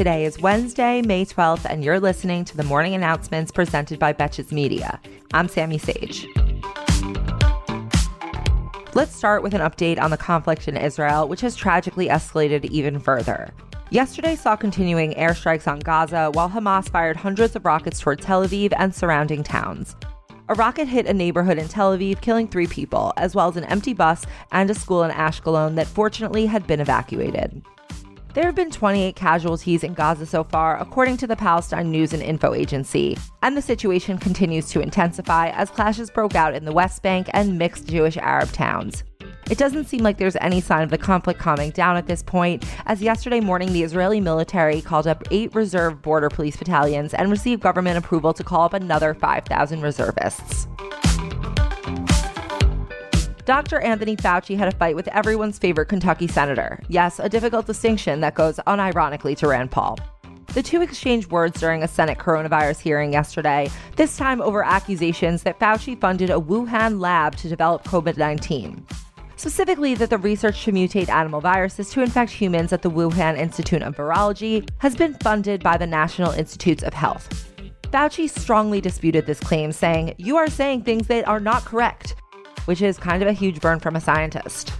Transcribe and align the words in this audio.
Today 0.00 0.24
is 0.24 0.40
Wednesday, 0.40 1.02
May 1.02 1.26
12th, 1.26 1.66
and 1.68 1.84
you're 1.84 2.00
listening 2.00 2.46
to 2.46 2.56
the 2.56 2.62
morning 2.62 2.94
announcements 2.94 3.52
presented 3.52 3.98
by 3.98 4.14
Betches 4.14 4.50
Media. 4.50 4.98
I'm 5.34 5.46
Sami 5.46 5.76
Sage. 5.76 6.26
Let's 8.94 9.14
start 9.14 9.42
with 9.42 9.52
an 9.52 9.60
update 9.60 10.00
on 10.00 10.10
the 10.10 10.16
conflict 10.16 10.68
in 10.68 10.78
Israel, 10.78 11.28
which 11.28 11.42
has 11.42 11.54
tragically 11.54 12.08
escalated 12.08 12.64
even 12.70 12.98
further. 12.98 13.52
Yesterday 13.90 14.36
saw 14.36 14.56
continuing 14.56 15.12
airstrikes 15.16 15.70
on 15.70 15.80
Gaza 15.80 16.30
while 16.32 16.48
Hamas 16.48 16.88
fired 16.88 17.18
hundreds 17.18 17.54
of 17.54 17.66
rockets 17.66 18.00
toward 18.00 18.22
Tel 18.22 18.46
Aviv 18.46 18.72
and 18.78 18.94
surrounding 18.94 19.42
towns. 19.42 19.96
A 20.48 20.54
rocket 20.54 20.88
hit 20.88 21.08
a 21.08 21.12
neighborhood 21.12 21.58
in 21.58 21.68
Tel 21.68 21.94
Aviv, 21.94 22.22
killing 22.22 22.48
three 22.48 22.66
people, 22.66 23.12
as 23.18 23.34
well 23.34 23.50
as 23.50 23.58
an 23.58 23.64
empty 23.64 23.92
bus 23.92 24.24
and 24.50 24.70
a 24.70 24.74
school 24.74 25.02
in 25.02 25.10
Ashkelon 25.10 25.74
that 25.74 25.86
fortunately 25.86 26.46
had 26.46 26.66
been 26.66 26.80
evacuated. 26.80 27.62
There 28.32 28.44
have 28.44 28.54
been 28.54 28.70
28 28.70 29.16
casualties 29.16 29.82
in 29.82 29.92
Gaza 29.92 30.24
so 30.24 30.44
far, 30.44 30.78
according 30.80 31.16
to 31.16 31.26
the 31.26 31.34
Palestine 31.34 31.90
News 31.90 32.12
and 32.12 32.22
Info 32.22 32.54
Agency, 32.54 33.18
and 33.42 33.56
the 33.56 33.62
situation 33.62 34.18
continues 34.18 34.68
to 34.68 34.80
intensify 34.80 35.48
as 35.48 35.68
clashes 35.68 36.10
broke 36.10 36.36
out 36.36 36.54
in 36.54 36.64
the 36.64 36.72
West 36.72 37.02
Bank 37.02 37.28
and 37.32 37.58
mixed 37.58 37.88
Jewish 37.88 38.16
Arab 38.16 38.52
towns. 38.52 39.02
It 39.50 39.58
doesn't 39.58 39.86
seem 39.86 40.04
like 40.04 40.18
there's 40.18 40.36
any 40.36 40.60
sign 40.60 40.84
of 40.84 40.90
the 40.90 40.98
conflict 40.98 41.40
calming 41.40 41.70
down 41.70 41.96
at 41.96 42.06
this 42.06 42.22
point, 42.22 42.64
as 42.86 43.02
yesterday 43.02 43.40
morning 43.40 43.72
the 43.72 43.82
Israeli 43.82 44.20
military 44.20 44.80
called 44.80 45.08
up 45.08 45.24
eight 45.32 45.52
reserve 45.52 46.00
border 46.00 46.28
police 46.28 46.56
battalions 46.56 47.14
and 47.14 47.32
received 47.32 47.62
government 47.62 47.98
approval 47.98 48.32
to 48.34 48.44
call 48.44 48.62
up 48.62 48.74
another 48.74 49.12
5,000 49.12 49.80
reservists. 49.82 50.68
Dr. 53.44 53.80
Anthony 53.80 54.16
Fauci 54.16 54.56
had 54.56 54.68
a 54.68 54.76
fight 54.76 54.94
with 54.94 55.08
everyone's 55.08 55.58
favorite 55.58 55.86
Kentucky 55.86 56.26
senator. 56.26 56.78
Yes, 56.88 57.18
a 57.18 57.28
difficult 57.28 57.66
distinction 57.66 58.20
that 58.20 58.34
goes 58.34 58.56
unironically 58.66 59.36
to 59.38 59.48
Rand 59.48 59.70
Paul. 59.70 59.98
The 60.54 60.62
two 60.62 60.82
exchanged 60.82 61.30
words 61.30 61.60
during 61.60 61.82
a 61.82 61.88
Senate 61.88 62.18
coronavirus 62.18 62.80
hearing 62.80 63.12
yesterday, 63.12 63.70
this 63.96 64.16
time 64.16 64.40
over 64.42 64.64
accusations 64.64 65.42
that 65.44 65.58
Fauci 65.60 65.98
funded 65.98 66.28
a 66.28 66.34
Wuhan 66.34 67.00
lab 67.00 67.36
to 67.36 67.48
develop 67.48 67.84
COVID 67.84 68.16
19. 68.16 68.84
Specifically, 69.36 69.94
that 69.94 70.10
the 70.10 70.18
research 70.18 70.64
to 70.64 70.72
mutate 70.72 71.08
animal 71.08 71.40
viruses 71.40 71.90
to 71.90 72.02
infect 72.02 72.30
humans 72.30 72.72
at 72.74 72.82
the 72.82 72.90
Wuhan 72.90 73.38
Institute 73.38 73.82
of 73.82 73.96
Virology 73.96 74.68
has 74.78 74.94
been 74.94 75.14
funded 75.14 75.62
by 75.62 75.78
the 75.78 75.86
National 75.86 76.32
Institutes 76.32 76.82
of 76.82 76.92
Health. 76.92 77.46
Fauci 77.84 78.28
strongly 78.28 78.80
disputed 78.80 79.26
this 79.26 79.40
claim, 79.40 79.72
saying, 79.72 80.14
You 80.18 80.36
are 80.36 80.50
saying 80.50 80.82
things 80.82 81.06
that 81.06 81.26
are 81.26 81.40
not 81.40 81.64
correct 81.64 82.16
which 82.70 82.82
is 82.82 82.98
kind 82.98 83.20
of 83.20 83.28
a 83.28 83.32
huge 83.32 83.60
burn 83.60 83.80
from 83.80 83.96
a 83.96 84.00
scientist. 84.00 84.72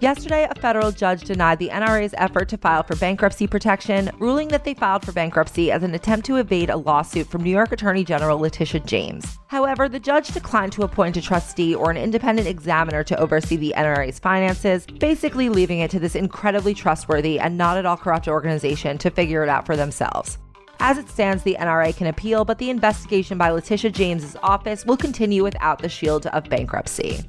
Yesterday, 0.00 0.48
a 0.48 0.58
federal 0.58 0.90
judge 0.90 1.24
denied 1.24 1.58
the 1.58 1.68
NRA's 1.68 2.14
effort 2.16 2.48
to 2.48 2.56
file 2.56 2.82
for 2.84 2.96
bankruptcy 2.96 3.46
protection, 3.46 4.10
ruling 4.18 4.48
that 4.48 4.64
they 4.64 4.72
filed 4.72 5.04
for 5.04 5.12
bankruptcy 5.12 5.70
as 5.70 5.82
an 5.82 5.94
attempt 5.94 6.24
to 6.24 6.36
evade 6.36 6.70
a 6.70 6.76
lawsuit 6.78 7.26
from 7.26 7.42
New 7.42 7.50
York 7.50 7.70
Attorney 7.70 8.02
General 8.02 8.38
Letitia 8.38 8.80
James. 8.80 9.36
However, 9.48 9.90
the 9.90 10.00
judge 10.00 10.28
declined 10.28 10.72
to 10.72 10.84
appoint 10.84 11.18
a 11.18 11.20
trustee 11.20 11.74
or 11.74 11.90
an 11.90 11.98
independent 11.98 12.48
examiner 12.48 13.04
to 13.04 13.20
oversee 13.20 13.56
the 13.56 13.74
NRA's 13.76 14.18
finances, 14.18 14.86
basically 14.86 15.50
leaving 15.50 15.80
it 15.80 15.90
to 15.90 15.98
this 15.98 16.14
incredibly 16.14 16.72
trustworthy 16.72 17.38
and 17.38 17.58
not 17.58 17.76
at 17.76 17.84
all 17.84 17.98
corrupt 17.98 18.26
organization 18.26 18.96
to 18.96 19.10
figure 19.10 19.42
it 19.42 19.50
out 19.50 19.66
for 19.66 19.76
themselves. 19.76 20.38
As 20.80 20.96
it 20.96 21.08
stands, 21.08 21.42
the 21.42 21.56
NRA 21.58 21.94
can 21.96 22.06
appeal, 22.06 22.44
but 22.44 22.58
the 22.58 22.70
investigation 22.70 23.36
by 23.36 23.50
Letitia 23.50 23.90
James's 23.90 24.36
office 24.42 24.86
will 24.86 24.96
continue 24.96 25.42
without 25.42 25.80
the 25.80 25.88
shield 25.88 26.26
of 26.28 26.48
bankruptcy. 26.48 27.20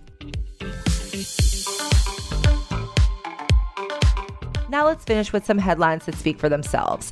Now 4.69 4.85
let's 4.85 5.03
finish 5.03 5.33
with 5.33 5.45
some 5.45 5.57
headlines 5.57 6.05
that 6.05 6.13
speak 6.13 6.37
for 6.37 6.47
themselves. 6.47 7.11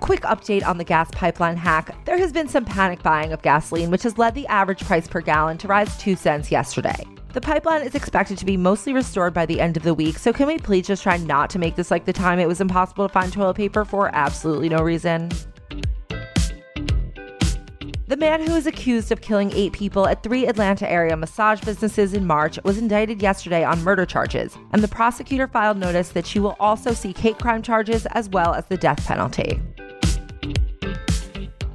Quick 0.00 0.22
update 0.22 0.66
on 0.66 0.76
the 0.76 0.84
gas 0.84 1.08
pipeline 1.12 1.56
hack. 1.56 2.04
There 2.04 2.18
has 2.18 2.32
been 2.32 2.48
some 2.48 2.64
panic 2.64 3.02
buying 3.04 3.32
of 3.32 3.42
gasoline, 3.42 3.90
which 3.90 4.02
has 4.02 4.18
led 4.18 4.34
the 4.34 4.46
average 4.48 4.84
price 4.84 5.06
per 5.06 5.20
gallon 5.20 5.56
to 5.58 5.68
rise 5.68 5.96
2 5.98 6.16
cents 6.16 6.50
yesterday. 6.50 7.06
The 7.32 7.40
pipeline 7.40 7.82
is 7.82 7.94
expected 7.94 8.38
to 8.38 8.44
be 8.44 8.56
mostly 8.56 8.92
restored 8.92 9.32
by 9.32 9.46
the 9.46 9.60
end 9.60 9.76
of 9.76 9.84
the 9.84 9.94
week, 9.94 10.18
so 10.18 10.32
can 10.32 10.48
we 10.48 10.58
please 10.58 10.88
just 10.88 11.04
try 11.04 11.16
not 11.16 11.48
to 11.50 11.60
make 11.60 11.76
this 11.76 11.92
like 11.92 12.06
the 12.06 12.12
time 12.12 12.40
it 12.40 12.48
was 12.48 12.60
impossible 12.60 13.06
to 13.06 13.12
find 13.12 13.32
toilet 13.32 13.54
paper 13.54 13.84
for 13.84 14.12
absolutely 14.14 14.68
no 14.68 14.78
reason? 14.78 15.30
The 18.08 18.16
man 18.16 18.46
who 18.46 18.54
is 18.54 18.68
accused 18.68 19.10
of 19.10 19.20
killing 19.20 19.50
eight 19.50 19.72
people 19.72 20.06
at 20.06 20.22
three 20.22 20.46
Atlanta 20.46 20.88
area 20.88 21.16
massage 21.16 21.60
businesses 21.62 22.14
in 22.14 22.24
March 22.24 22.56
was 22.62 22.78
indicted 22.78 23.20
yesterday 23.20 23.64
on 23.64 23.82
murder 23.82 24.06
charges, 24.06 24.56
and 24.72 24.80
the 24.80 24.86
prosecutor 24.86 25.48
filed 25.48 25.76
notice 25.76 26.10
that 26.10 26.24
she 26.24 26.38
will 26.38 26.54
also 26.60 26.92
seek 26.94 27.18
hate 27.18 27.36
crime 27.36 27.62
charges 27.62 28.06
as 28.12 28.28
well 28.28 28.54
as 28.54 28.64
the 28.66 28.76
death 28.76 29.04
penalty. 29.04 29.60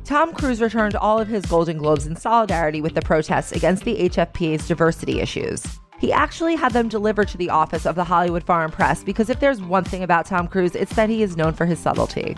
Tom 0.06 0.34
Cruise 0.34 0.62
returned 0.62 0.96
all 0.96 1.20
of 1.20 1.28
his 1.28 1.46
Golden 1.46 1.78
Globes 1.78 2.08
in 2.08 2.16
solidarity 2.16 2.80
with 2.80 2.94
the 2.94 3.02
protests 3.02 3.52
against 3.52 3.84
the 3.84 4.10
HFPA's 4.10 4.70
diversity 4.70 5.20
issues. 5.20 5.66
He 6.00 6.14
actually 6.14 6.56
had 6.56 6.72
them 6.72 6.88
delivered 6.88 7.28
to 7.28 7.38
the 7.38 7.50
office 7.50 7.86
of 7.86 7.96
the 7.96 8.06
Hollywood 8.06 8.46
Foreign 8.46 8.72
Press 8.72 9.04
because 9.04 9.30
if 9.30 9.42
there's 9.42 9.62
one 9.62 9.84
thing 9.84 10.02
about 10.02 10.28
Tom 10.28 10.48
Cruise, 10.48 10.76
it's 10.76 10.96
that 10.96 11.10
he 11.10 11.24
is 11.24 11.36
known 11.36 11.52
for 11.52 11.66
his 11.66 11.80
subtlety. 11.80 12.38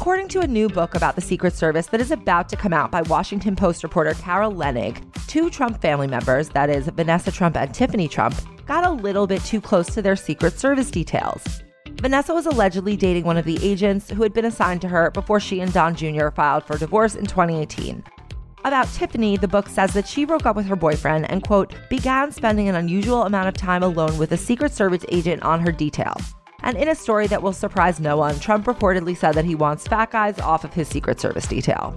According 0.00 0.28
to 0.28 0.40
a 0.40 0.46
new 0.46 0.70
book 0.70 0.94
about 0.94 1.14
the 1.14 1.20
Secret 1.20 1.52
Service 1.52 1.88
that 1.88 2.00
is 2.00 2.10
about 2.10 2.48
to 2.48 2.56
come 2.56 2.72
out 2.72 2.90
by 2.90 3.02
Washington 3.02 3.54
Post 3.54 3.82
reporter 3.82 4.14
Carol 4.14 4.50
Leonnig, 4.50 5.04
two 5.26 5.50
Trump 5.50 5.82
family 5.82 6.06
members, 6.06 6.48
that 6.48 6.70
is, 6.70 6.88
Vanessa 6.88 7.30
Trump 7.30 7.54
and 7.54 7.74
Tiffany 7.74 8.08
Trump, 8.08 8.34
got 8.64 8.82
a 8.82 8.90
little 8.90 9.26
bit 9.26 9.44
too 9.44 9.60
close 9.60 9.88
to 9.88 10.00
their 10.00 10.16
Secret 10.16 10.58
Service 10.58 10.90
details. 10.90 11.62
Vanessa 12.00 12.32
was 12.32 12.46
allegedly 12.46 12.96
dating 12.96 13.24
one 13.24 13.36
of 13.36 13.44
the 13.44 13.62
agents 13.62 14.08
who 14.08 14.22
had 14.22 14.32
been 14.32 14.46
assigned 14.46 14.80
to 14.80 14.88
her 14.88 15.10
before 15.10 15.38
she 15.38 15.60
and 15.60 15.70
Don 15.74 15.94
Jr. 15.94 16.30
filed 16.30 16.64
for 16.64 16.78
divorce 16.78 17.14
in 17.14 17.26
2018. 17.26 18.02
About 18.64 18.88
Tiffany, 18.94 19.36
the 19.36 19.48
book 19.48 19.68
says 19.68 19.92
that 19.92 20.08
she 20.08 20.24
broke 20.24 20.46
up 20.46 20.56
with 20.56 20.64
her 20.64 20.76
boyfriend 20.76 21.30
and, 21.30 21.44
quote, 21.46 21.74
began 21.90 22.32
spending 22.32 22.70
an 22.70 22.74
unusual 22.74 23.24
amount 23.24 23.48
of 23.48 23.54
time 23.54 23.82
alone 23.82 24.16
with 24.16 24.32
a 24.32 24.38
Secret 24.38 24.72
Service 24.72 25.04
agent 25.10 25.42
on 25.42 25.60
her 25.60 25.70
detail. 25.70 26.14
And 26.62 26.76
in 26.76 26.88
a 26.88 26.94
story 26.94 27.26
that 27.28 27.42
will 27.42 27.52
surprise 27.52 28.00
no 28.00 28.16
one, 28.16 28.38
Trump 28.40 28.66
reportedly 28.66 29.16
said 29.16 29.32
that 29.34 29.44
he 29.44 29.54
wants 29.54 29.86
fat 29.86 30.10
guys 30.10 30.38
off 30.40 30.64
of 30.64 30.74
his 30.74 30.88
Secret 30.88 31.20
Service 31.20 31.46
detail. 31.46 31.94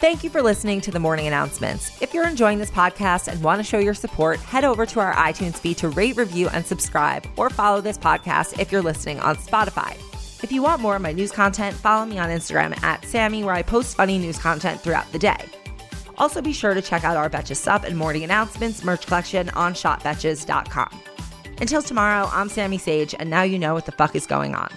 Thank 0.00 0.24
you 0.24 0.30
for 0.30 0.42
listening 0.42 0.80
to 0.80 0.90
the 0.90 0.98
morning 0.98 1.26
announcements. 1.26 2.00
If 2.02 2.14
you're 2.14 2.26
enjoying 2.26 2.58
this 2.58 2.70
podcast 2.70 3.28
and 3.28 3.42
want 3.44 3.60
to 3.60 3.62
show 3.62 3.78
your 3.78 3.94
support, 3.94 4.40
head 4.40 4.64
over 4.64 4.86
to 4.86 4.98
our 4.98 5.14
iTunes 5.14 5.56
feed 5.56 5.76
to 5.78 5.88
rate, 5.90 6.16
review, 6.16 6.48
and 6.48 6.64
subscribe, 6.64 7.26
or 7.36 7.50
follow 7.50 7.80
this 7.80 7.98
podcast 7.98 8.58
if 8.58 8.72
you're 8.72 8.82
listening 8.82 9.20
on 9.20 9.36
Spotify. 9.36 9.94
If 10.42 10.50
you 10.50 10.62
want 10.62 10.80
more 10.80 10.96
of 10.96 11.02
my 11.02 11.12
news 11.12 11.32
content, 11.32 11.76
follow 11.76 12.06
me 12.06 12.18
on 12.18 12.30
Instagram 12.30 12.82
at 12.82 13.04
Sammy, 13.04 13.44
where 13.44 13.54
I 13.54 13.62
post 13.62 13.94
funny 13.94 14.18
news 14.18 14.38
content 14.38 14.80
throughout 14.80 15.10
the 15.12 15.18
day. 15.18 15.59
Also, 16.20 16.42
be 16.42 16.52
sure 16.52 16.74
to 16.74 16.82
check 16.82 17.02
out 17.02 17.16
our 17.16 17.30
Betches 17.30 17.56
Sup 17.56 17.82
and 17.82 17.96
Morning 17.96 18.22
Announcements 18.24 18.84
merch 18.84 19.06
collection 19.06 19.48
on 19.50 19.72
shopbetches.com. 19.72 21.00
Until 21.62 21.80
tomorrow, 21.80 22.28
I'm 22.30 22.50
Sami 22.50 22.76
Sage, 22.76 23.14
and 23.18 23.30
now 23.30 23.42
you 23.42 23.58
know 23.58 23.72
what 23.72 23.86
the 23.86 23.92
fuck 23.92 24.14
is 24.14 24.26
going 24.26 24.54
on. 24.54 24.68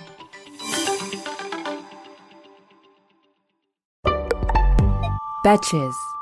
Betches. 5.45 6.12